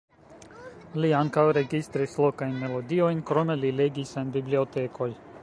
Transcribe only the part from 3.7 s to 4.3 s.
legis